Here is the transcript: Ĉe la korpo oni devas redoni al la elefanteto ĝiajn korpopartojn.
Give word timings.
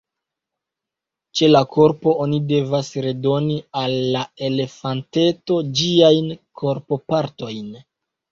Ĉe 1.39 1.49
la 1.49 1.59
korpo 1.73 2.13
oni 2.23 2.39
devas 2.51 2.89
redoni 3.07 3.59
al 3.83 3.93
la 4.15 4.23
elefanteto 4.49 5.59
ĝiajn 5.81 6.31
korpopartojn. 6.63 7.69